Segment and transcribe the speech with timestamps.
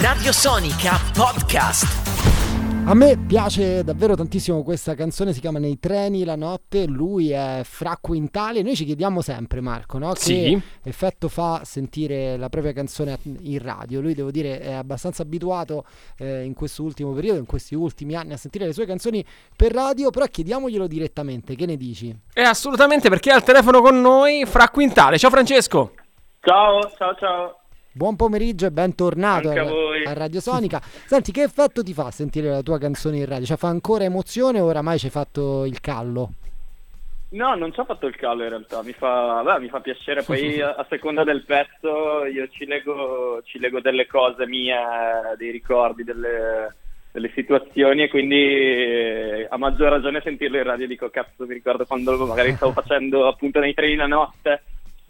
[0.00, 2.10] Radio Sonica Podcast.
[2.86, 7.60] A me piace davvero tantissimo questa canzone, si chiama Nei treni la notte, lui è
[7.64, 10.12] Fra Quintali e noi ci chiediamo sempre Marco, no?
[10.12, 10.60] che Sì.
[10.82, 15.84] effetto fa sentire la propria canzone in radio, lui devo dire è abbastanza abituato
[16.18, 19.24] eh, in questo ultimo periodo, in questi ultimi anni a sentire le sue canzoni
[19.54, 22.16] per radio, però chiediamoglielo direttamente, che ne dici?
[22.32, 25.18] E assolutamente perché è al telefono con noi Fra Quintale.
[25.18, 25.92] Ciao Francesco.
[26.40, 27.61] Ciao, ciao, ciao.
[27.94, 30.80] Buon pomeriggio e bentornato a a, Radio Sonica.
[31.04, 33.44] Senti, che effetto ti fa sentire la tua canzone in radio?
[33.44, 36.30] Cioè fa ancora emozione o oramai ci hai fatto il callo?
[37.32, 40.22] No, non ci ho fatto il callo in realtà, mi fa, beh, mi fa piacere,
[40.24, 44.74] poi a, a seconda del pezzo io ci leggo, ci leggo delle cose mie,
[45.36, 46.74] dei ricordi, delle,
[47.12, 51.84] delle situazioni e quindi eh, a maggior ragione sentirlo in radio dico cazzo mi ricordo
[51.84, 54.62] quando magari stavo facendo appunto nei treni la notte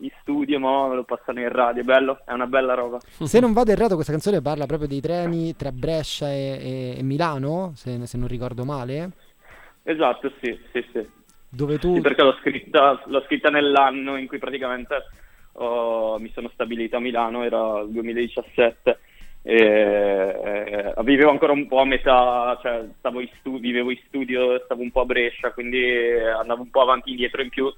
[0.02, 2.98] in studio, ma lo passano in radio, è bello, è una bella roba.
[3.22, 7.02] Se non vado errato, questa canzone parla proprio dei treni tra Brescia e, e- e
[7.02, 9.10] Milano, se, se non ricordo male,
[9.84, 11.04] Esatto, sì, sì, sì.
[11.48, 11.94] dove tu...
[11.96, 14.94] Sì, perché l'ho scritta, l'ho scritta nell'anno in cui praticamente
[15.54, 18.98] ho- mi sono stabilito a Milano, era il 2017,
[19.42, 24.60] e eh, vivevo ancora un po' a metà, cioè stavo in stu- vivevo in studio,
[24.64, 25.84] stavo un po' a Brescia, quindi
[26.40, 27.72] andavo un po' avanti e indietro in più,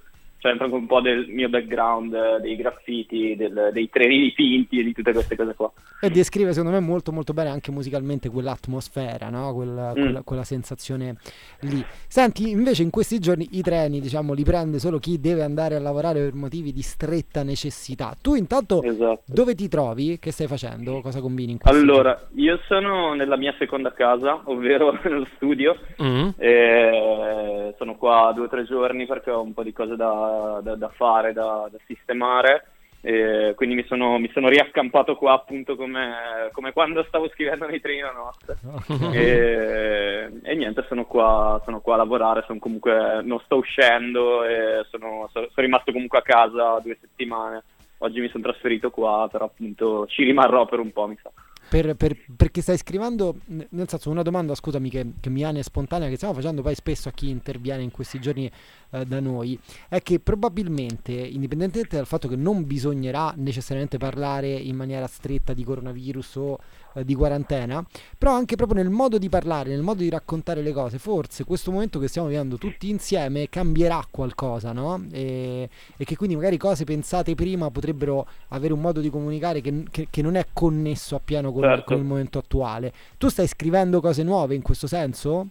[0.45, 4.83] cioè proprio un po' del mio background, eh, dei graffiti, del- dei treni dipinti e
[4.85, 5.73] di tutte queste cose qua.
[6.03, 9.55] E descrive secondo me molto molto bene anche musicalmente quell'atmosfera, no?
[9.55, 9.93] Quella, Mm.
[9.95, 11.17] quella- quella sensazione
[11.61, 11.83] lì.
[12.07, 15.81] Senti, invece in questi giorni i treni, diciamo, li prende solo chi deve andare a
[15.81, 18.15] lavorare per motivi di stretta necessità.
[18.21, 19.23] Tu intanto Esatto.
[19.25, 20.19] dove ti trovi?
[20.19, 21.01] Che stai facendo?
[21.01, 26.29] Cosa combini in questi Allora, io sono nella mia seconda casa, ovvero nello studio, Mm.
[26.37, 30.75] E sono qua due o tre giorni perché ho un po' di cose da, da-
[30.77, 32.67] da fare, da, da sistemare.
[33.07, 37.79] E quindi mi sono, mi sono riaccampato qua appunto come, come quando stavo scrivendo nei
[37.81, 38.57] treni la notte.
[39.13, 44.87] E, e niente, sono qua, sono qua a lavorare, sono comunque, non sto uscendo e
[44.91, 47.63] sono, sono- sono rimasto comunque a casa due settimane.
[47.99, 51.31] Oggi mi sono trasferito qua, però appunto ci rimarrò per un po', mi sa.
[51.75, 56.09] Per, per- perché stai scrivendo, nel senso, una domanda, scusami, che, che mi viene spontanea,
[56.09, 58.49] che stiamo facendo poi spesso a chi interviene in questi giorni
[58.91, 59.59] eh, da noi,
[59.89, 65.65] è che probabilmente, indipendentemente dal fatto che non bisognerà necessariamente parlare in maniera stretta di
[65.65, 66.59] coronavirus o
[66.95, 67.85] eh, di quarantena,
[68.17, 71.73] però anche proprio nel modo di parlare, nel modo di raccontare le cose, forse questo
[71.73, 75.05] momento che stiamo vivendo tutti insieme cambierà qualcosa, no?
[75.11, 79.83] E, e che quindi magari cose pensate prima potrebbero avere un modo di comunicare che,
[79.91, 81.85] che- che non è connesso appieno con, Certo.
[81.85, 82.93] con il momento attuale.
[83.19, 85.49] Tu stai scrivendo cose nuove in questo senso?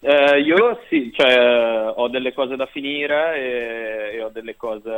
[0.00, 4.90] Eh, io sì, cioè, ho delle cose da finire e, e ho delle cose,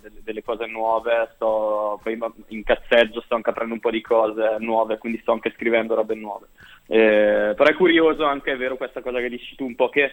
[0.00, 2.00] delle, delle cose nuove, sto
[2.48, 6.16] in cazzeggio, sto anche aprendo un po' di cose nuove, quindi sto anche scrivendo robe
[6.16, 6.46] nuove.
[6.88, 10.10] Eh, però è curioso anche, è vero, questa cosa che dici tu, un po' che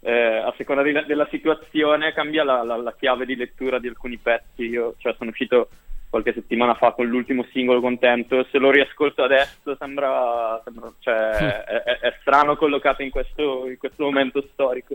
[0.00, 4.18] eh, a seconda di- della situazione cambia la, la- la chiave di lettura di alcuni
[4.18, 4.64] pezzi.
[4.66, 5.68] Io cioè, sono uscito
[6.14, 11.14] qualche settimana fa con l'ultimo singolo contento, se lo riascolto adesso sembra, sembra- cioè,
[11.64, 14.94] è, è- è strano collocato in questo, in questo momento storico.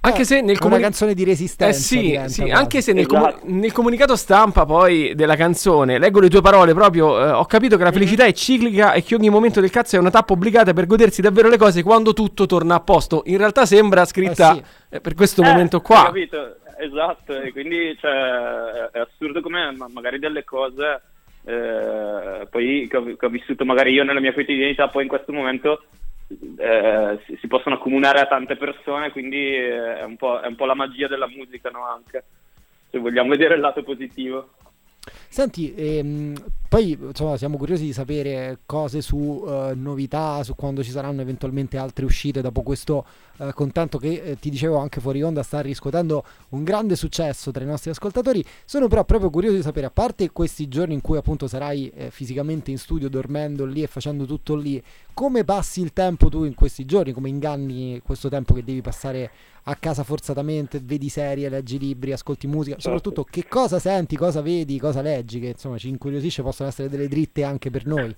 [0.00, 1.76] Anche se nel È una comuni- canzone di resistenza.
[1.76, 3.44] Eh sì, sì, anche se nel, comu- Esatto.
[3.48, 7.84] nel comunicato stampa poi della canzone, leggo le tue parole proprio, eh, ho capito che
[7.84, 10.86] la felicità è ciclica e che ogni momento del cazzo è una tappa obbligata per
[10.86, 13.22] godersi davvero le cose quando tutto torna a posto.
[13.26, 14.62] In realtà sembra scritta Eh sì.
[14.90, 16.04] eh, per questo Eh, momento qua.
[16.04, 16.56] capito?
[16.80, 18.10] Esatto, e quindi cioè,
[18.92, 21.02] è- assurdo come ma- magari delle cose
[21.44, 25.32] eh, poi che ho, che ho vissuto magari io nella mia quotidianità, poi in questo
[25.32, 25.82] momento
[26.56, 30.54] eh, si, si possono accomunare a tante persone, quindi eh, è un po', è un
[30.54, 31.84] po' la magia della musica, no?
[31.84, 32.24] Anche
[32.90, 34.50] se vogliamo vedere il lato positivo.
[35.28, 36.34] Senti, ehm,
[36.68, 41.78] poi insomma, siamo curiosi di sapere cose su eh, novità, su quando ci saranno eventualmente
[41.78, 43.04] altre uscite dopo questo
[43.38, 47.64] eh, contento che eh, ti dicevo anche fuori onda sta riscuotendo un grande successo tra
[47.64, 48.44] i nostri ascoltatori.
[48.64, 52.10] Sono però proprio curioso di sapere, a parte questi giorni in cui appunto sarai eh,
[52.10, 54.82] fisicamente in studio dormendo lì e facendo tutto lì,
[55.14, 57.12] come passi il tempo tu in questi giorni?
[57.12, 59.30] Come inganni questo tempo che devi passare
[59.68, 62.98] a casa forzatamente, vedi serie, leggi libri, ascolti musica, Certo.
[62.98, 67.06] soprattutto che cosa senti, cosa vedi, cosa leggi, che insomma ci incuriosisce, possono essere delle
[67.06, 68.14] dritte anche per noi.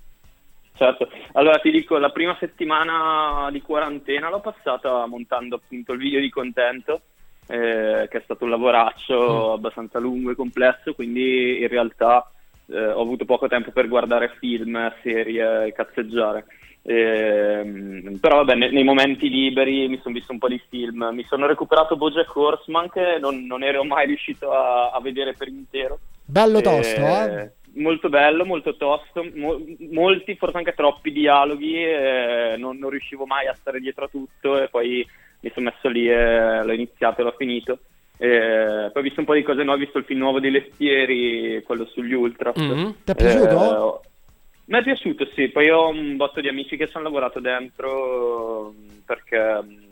[0.73, 6.21] Certo, allora ti dico, la prima settimana di quarantena l'ho passata montando appunto il video
[6.21, 7.03] di contento,
[7.49, 12.31] eh, che è stato un lavoraccio abbastanza lungo e complesso, quindi in realtà
[12.67, 16.47] eh, ho avuto poco tempo per guardare film, serie e cazzeggiare.
[16.83, 21.25] Ehm, però vabbè, ne- nei momenti liberi mi sono visto un po' di film, mi
[21.29, 25.99] sono recuperato Bojack Horseman che non, non ero mai riuscito a, a vedere per intero.
[26.25, 27.51] Bello Eh, tosto, eh?
[27.75, 29.61] molto bello, molto tosto, mo-
[29.91, 34.63] molti, forse anche troppi dialoghi, eh, non, non, riuscivo mai a stare dietro a tutto
[34.63, 35.07] e poi
[35.41, 37.79] mi sono messo lì e l'ho iniziato e l'ho finito.
[38.17, 40.51] Eh, poi ho visto un po' di cose nuove, ho visto il film nuovo di
[40.51, 42.59] Lestieri, quello sugli Ultras.
[42.59, 42.91] Mm-hmm.
[43.05, 44.03] Ti è piaciuto?
[44.71, 45.49] Mi è piaciuto, sì.
[45.49, 48.73] Poi ho un botto di amici che ci hanno lavorato dentro
[49.05, 49.83] perché mm,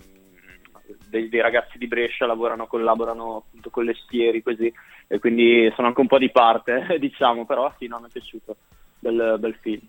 [1.08, 4.72] dei, dei, ragazzi di Brescia lavorano, collaborano appunto con Lestieri così
[5.08, 8.56] e quindi sono anche un po' di parte, diciamo, però sì, no, mi è piaciuto.
[9.00, 9.80] Bel, bel film.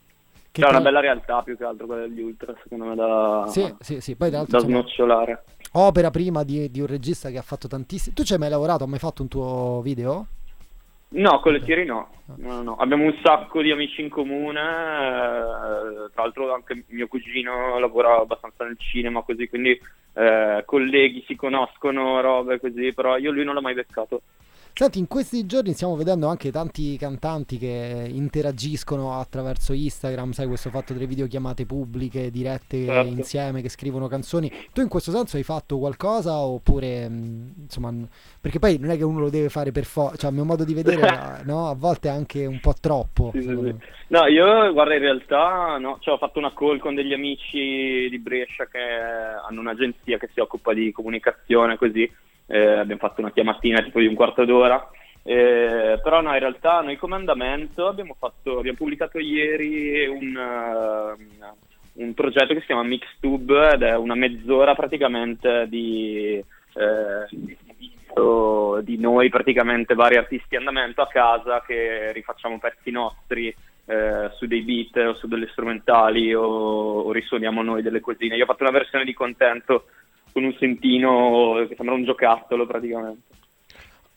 [0.51, 3.71] Che cioè, una bella realtà più che altro quella degli Ultra, secondo me, da, sì,
[3.81, 4.15] sì, sì.
[4.15, 5.44] Poi, da snocciolare.
[5.74, 8.15] Opera prima di, di, un regista che ha fatto tantissimi.
[8.15, 8.86] Tu ci hai mai lavorato?
[8.86, 10.25] Hai mai fatto un tuo video?
[11.11, 12.09] No, con le Thierry no.
[12.38, 12.75] no, no.
[12.75, 18.63] Abbiamo un sacco di amici in comune, eh, tra l'altro anche mio cugino lavora abbastanza
[18.63, 19.79] nel cinema così, quindi
[20.13, 24.21] eh, colleghi si conoscono, robe così, però io lui non l'ho mai beccato.
[24.79, 30.69] Senti, in questi giorni stiamo vedendo anche tanti cantanti che interagiscono attraverso Instagram, sai questo
[30.69, 33.09] fatto delle videochiamate pubbliche, dirette certo.
[33.09, 34.49] insieme, che scrivono canzoni.
[34.71, 37.91] Tu in questo senso hai fatto qualcosa oppure, insomma,
[38.39, 40.63] perché poi non è che uno lo deve fare per forza, cioè a mio modo
[40.63, 41.67] di vedere, no?
[41.67, 43.31] A volte è anche un po' troppo.
[43.33, 43.75] Sì, sì, sì.
[44.07, 48.17] No, io guarda in realtà no, cioè, ho fatto una call con degli amici di
[48.17, 52.09] Brescia che hanno un'agenzia che si occupa di comunicazione così
[52.50, 54.90] eh, abbiamo fatto una chiamatina tipo di un quarto d'ora.
[55.22, 62.01] Eh, però no, in realtà noi come andamento abbiamo, fatto, abbiamo pubblicato ieri un, uh,
[62.01, 66.44] un, progetto che si chiama Mixtube ed è una mezz'ora praticamente di,
[66.74, 67.28] eh,
[68.81, 73.54] di, noi, praticamente vari artisti andamento a casa che rifacciamo pezzi nostri
[73.86, 78.36] eh, su dei beat o su delle strumentali o, o risuoniamo noi delle cosine.
[78.36, 79.86] Io ho fatto una versione di contento
[80.31, 83.27] con un sentino che sembra un giocattolo praticamente.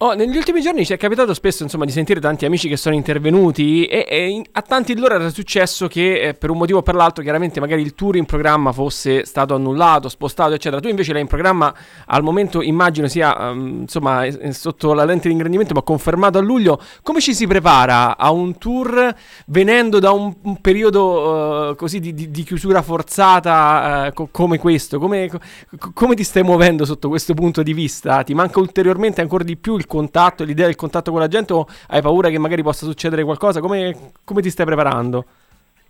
[0.02, 2.92] Oh, negli ultimi giorni ci è capitato spesso insomma, di sentire tanti amici che sono
[2.96, 6.80] intervenuti e, e in, a tanti di loro era successo che eh, per un motivo
[6.80, 10.80] o per l'altro chiaramente magari il tour in programma fosse stato annullato, spostato eccetera.
[10.80, 11.72] Tu invece l'hai in programma
[12.06, 16.80] al momento immagino sia um, insomma sotto la lente di ingrandimento ma confermato a luglio.
[17.04, 19.14] Come ci si prepara a un tour
[19.46, 24.58] venendo da un, un periodo uh, così di, di, di, chiusura forzata uh, co- come
[24.58, 24.98] questo?
[24.98, 28.24] Come, co- come ti stai muovendo sotto questo punto di vista?
[28.24, 31.66] Ti manca ulteriormente ancora di più il contatto, l'idea del contatto con la gente o
[31.88, 33.60] hai paura che magari possa succedere qualcosa?
[33.60, 35.26] Come, come ti stai preparando?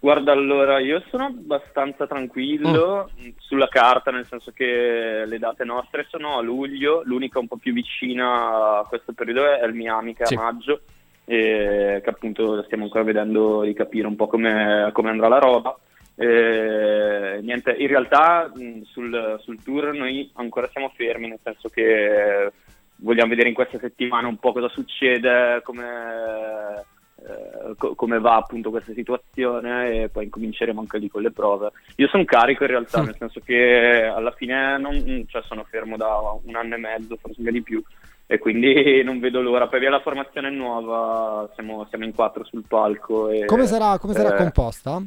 [0.00, 3.28] Guarda, allora io sono abbastanza tranquillo mm.
[3.36, 7.72] sulla carta, nel senso che le date nostre sono a luglio, l'unica un po' più
[7.72, 10.34] vicina a questo periodo è il Miami che è sì.
[10.34, 10.80] a maggio,
[11.24, 15.78] e che appunto stiamo ancora vedendo di capire un po' come, come andrà la roba.
[16.16, 18.50] E, niente, in realtà
[18.82, 22.50] sul, sul tour noi ancora siamo fermi, nel senso che
[23.02, 26.84] vogliamo vedere in questa settimana un po' cosa succede, come,
[27.16, 31.70] eh, co- come va appunto questa situazione e poi incominceremo anche lì con le prove.
[31.96, 36.18] Io sono carico in realtà, nel senso che alla fine non, cioè sono fermo da
[36.42, 37.82] un anno e mezzo, forse anche di più,
[38.26, 39.68] e quindi non vedo l'ora.
[39.68, 43.28] Poi via la formazione nuova, siamo, siamo in quattro sul palco.
[43.28, 45.02] E, come sarà, come sarà eh, composta?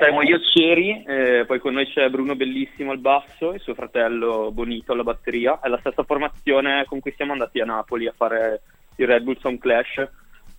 [0.00, 4.50] Saremo io Ceri, eh, poi con noi c'è Bruno Bellissimo al basso e suo fratello
[4.50, 5.60] Bonito alla batteria.
[5.60, 8.62] È la stessa formazione con cui siamo andati a Napoli a fare
[8.96, 10.08] il Red Bull Sound Clash,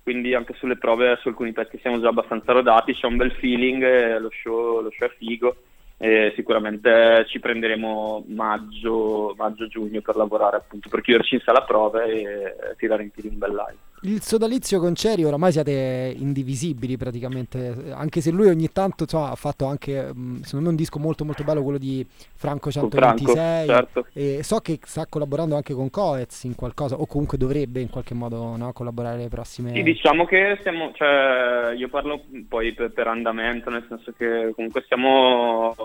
[0.03, 4.19] quindi anche sulle prove su alcuni pezzi siamo già abbastanza rodati, c'è un bel feeling,
[4.19, 5.55] lo show, lo show è figo
[5.97, 12.05] e sicuramente ci prenderemo maggio, maggio, giugno per lavorare appunto per chiuderci in sala prove
[12.05, 13.90] e tirare in piedi un bel live.
[14.03, 19.35] Il sodalizio con Ceri oramai siete indivisibili praticamente, anche se lui ogni tanto so, ha
[19.35, 24.07] fatto anche secondo me un disco molto molto bello quello di Franco 126 Franco, certo.
[24.13, 28.15] e so che sta collaborando anche con Coez in qualcosa o comunque dovrebbe in qualche
[28.15, 33.07] modo no, collaborare le prossime Sì, diciamo che siamo cioè, io parlo poi per, per
[33.07, 35.75] andamento nel senso che comunque siamo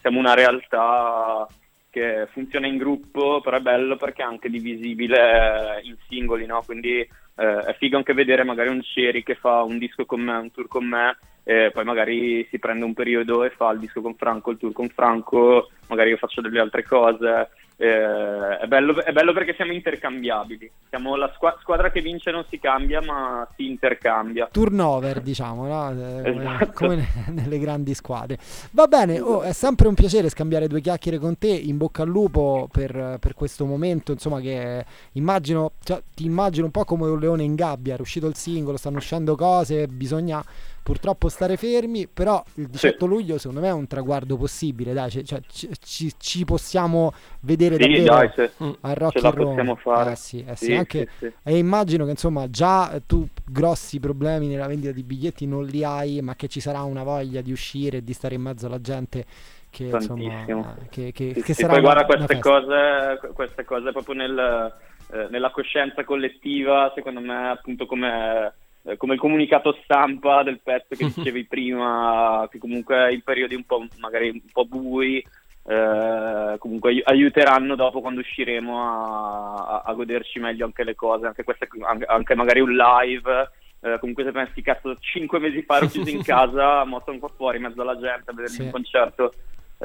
[0.00, 1.48] siamo una realtà
[1.94, 6.60] che funziona in gruppo, però è bello perché è anche divisibile in singoli, no?
[6.66, 10.36] Quindi eh, è figo anche vedere magari un Ceri che fa un disco con me,
[10.36, 14.00] un tour con me, e poi magari si prende un periodo e fa il disco
[14.00, 17.50] con Franco, il tour con Franco, magari io faccio delle altre cose.
[17.76, 20.70] Eh, è, bello, è, bello, perché siamo intercambiabili.
[20.88, 24.48] Siamo la squa- squadra che vince non si cambia, ma si intercambia.
[24.50, 25.90] Turnover, diciamo, no?
[25.90, 26.72] Eh, esatto.
[26.72, 28.38] come nelle grandi squadre.
[28.70, 31.48] Va bene, oh, è sempre un piacere scambiare due chiacchiere con te.
[31.48, 34.12] In bocca al lupo per, per questo momento.
[34.12, 37.96] Insomma, che immagino, cioè, ti immagino un po' come un leone in gabbia.
[37.96, 40.44] È uscito il singolo, stanno uscendo cose, bisogna
[40.84, 43.06] purtroppo stare fermi, però il 18 sì.
[43.06, 45.40] luglio secondo me è un traguardo possibile, dai, cioè, cioè
[45.82, 50.12] ci, ci, possiamo vedere sì, davvero dai, se, a Rocky ce la possiamo fare.
[50.12, 51.08] Eh, sì, eh, sì, anche,
[51.42, 56.20] e immagino che insomma già tu grossi problemi nella vendita di biglietti non li hai,
[56.20, 59.24] ma che ci sarà una voglia di uscire e di stare in mezzo alla gente
[59.70, 64.14] che, insomma, che, che, sì, che sì, sarà poi guarda queste cose, queste cose proprio
[64.16, 64.74] nel,
[65.12, 68.52] eh, nella coscienza collettiva secondo me appunto come
[68.96, 73.86] come il comunicato stampa del pezzo che dicevi prima, che comunque in periodi un po'
[73.98, 75.24] magari un po' bui,
[75.66, 81.68] eh, comunque aiuteranno dopo quando usciremo a, a, goderci meglio anche le cose, anche, queste,
[82.06, 83.50] anche, magari un live.
[83.80, 87.18] Eh, comunque se pensi cazzo 5 mesi fa ero chiuso in casa, mo sto un
[87.18, 88.62] po' fuori in mezzo alla gente a vedere sì.
[88.62, 89.36] un concerto eh,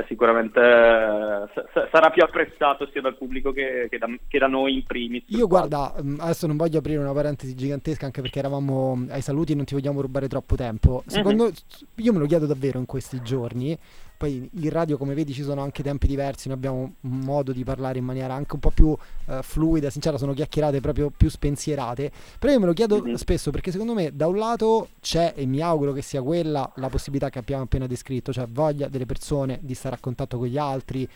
[0.07, 4.83] sicuramente eh, sarà più apprezzato sia dal pubblico che, che, da, che da, noi in
[4.83, 5.23] primis.
[5.27, 9.53] Io guarda, mm, adesso non voglio aprire una parentesi gigantesca anche perché eravamo ai saluti
[9.53, 11.03] e non ti vogliamo rubare troppo tempo.
[11.05, 11.53] Secondo mm-hmm.
[11.95, 13.77] io me lo chiedo davvero in questi giorni
[14.19, 17.99] poi in radio, come vedi, ci sono anche tempi diversi, noi abbiamo modo di parlare
[17.99, 18.97] in maniera anche un po' più uh,
[19.41, 22.11] fluida, sincera, sono chiacchierate proprio più spensierate.
[22.37, 23.13] Però io me lo chiedo mm-hmm.
[23.13, 26.89] spesso perché secondo me da un lato c'è, e mi auguro che sia quella, la
[26.89, 30.57] possibilità che abbiamo appena descritto, cioè voglia delle persone di stare a contatto con gli
[30.57, 31.07] altri,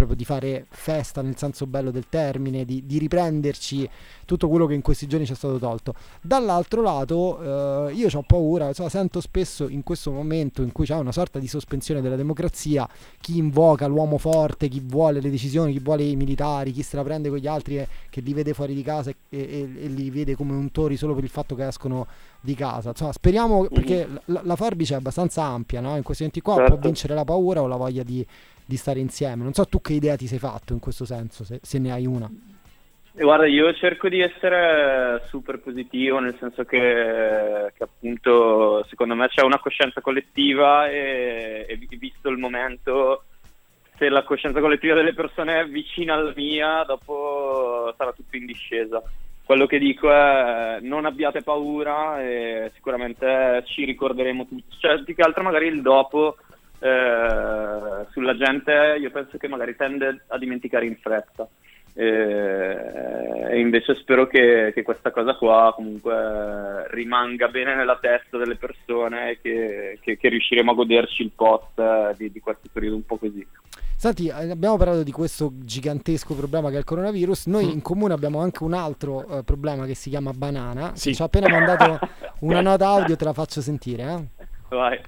[0.00, 3.88] proprio di fare festa nel senso bello del termine, di, di, riprenderci
[4.24, 5.94] tutto quello che in questi giorni ci è stato tolto.
[6.22, 10.96] Dall'altro lato, eh, io ho paura, insomma, sento spesso in questo momento in cui c'è
[10.96, 12.88] una sorta di sospensione della democrazia,
[13.20, 17.02] chi invoca l'uomo forte, chi vuole le decisioni, chi vuole i militari, chi se la
[17.02, 20.10] prende con gli altri e, che li vede fuori di casa e, e, e li
[20.10, 22.06] vede come untori solo per il fatto che escono
[22.40, 22.90] di casa.
[22.90, 24.16] Insomma, speriamo perché mm-hmm.
[24.26, 25.96] la, la, forbice è abbastanza ampia, no?
[25.96, 26.72] In questi momenti qua certo.
[26.72, 28.26] può vincere la paura o la voglia di,
[28.64, 29.42] di stare insieme.
[29.42, 32.06] Non so tu che idea ti sei fatto in questo senso, se, se ne hai
[32.06, 32.30] una.
[33.12, 39.42] Guarda, io cerco di essere super positivo, nel senso che, che appunto secondo me c'è
[39.42, 43.24] una coscienza collettiva e, e, visto il momento,
[43.98, 49.02] se la coscienza collettiva delle persone è vicina alla mia, dopo sarà tutto in discesa.
[49.50, 55.22] Quello che dico è non abbiate paura e sicuramente ci ricorderemo tutti, cioè più che
[55.22, 56.36] altro magari il dopo
[56.78, 61.48] eh, sulla gente io penso che magari tende a dimenticare in fretta.
[61.94, 69.30] E, invece spero che, che, questa cosa qua comunque rimanga bene nella testa delle persone
[69.30, 73.16] e che, che, che riusciremo a goderci il post di, di questo periodo un po'
[73.16, 73.44] così.
[74.00, 77.48] Senti, eh, abbiamo parlato di questo gigantesco problema che è il coronavirus.
[77.48, 77.68] Noi mm.
[77.68, 80.92] in comune abbiamo anche un altro uh, problema che si chiama banana.
[80.94, 81.14] Sì.
[81.14, 81.98] Ci ho appena mandato
[82.40, 84.02] una nota audio, te la faccio sentire.
[84.04, 84.44] Eh?
[84.74, 84.98] Vai.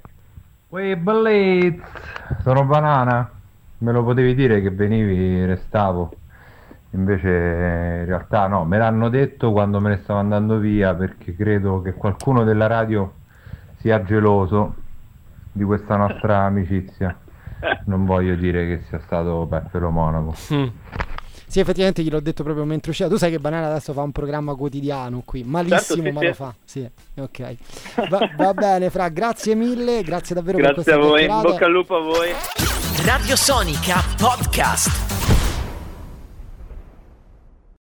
[0.69, 1.83] Uè, Blitz!
[2.43, 3.31] Sono banana.
[3.79, 6.13] Me lo potevi dire che venivi, restavo.
[6.91, 11.81] Invece in realtà no, me l'hanno detto quando me ne stavo andando via perché credo
[11.81, 13.11] che qualcuno della radio
[13.79, 14.75] sia geloso
[15.51, 17.17] di questa nostra amicizia.
[17.87, 20.35] Non voglio dire che sia stato Peppe Monaco.
[20.53, 20.67] Mm.
[21.47, 23.11] Sì, effettivamente gliel'ho detto proprio mentre usciva.
[23.11, 26.27] Tu sai che Banana adesso fa un programma quotidiano qui, malissimo, certo, sì, ma sì.
[26.27, 26.55] lo fa.
[26.65, 27.57] Sì, ok.
[28.09, 31.51] Va, va, bene, Fra, grazie mille, grazie davvero grazie per questa Grazie a voi, in
[31.51, 32.31] bocca al lupo a voi.
[33.05, 35.12] Radio Sonica Podcast.